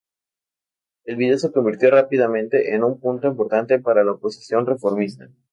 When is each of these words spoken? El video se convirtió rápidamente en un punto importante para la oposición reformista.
El 1.05 1.15
video 1.17 1.37
se 1.37 1.51
convirtió 1.51 1.91
rápidamente 1.91 2.73
en 2.73 2.83
un 2.83 2.99
punto 2.99 3.27
importante 3.27 3.77
para 3.77 4.03
la 4.03 4.13
oposición 4.13 4.65
reformista. 4.65 5.29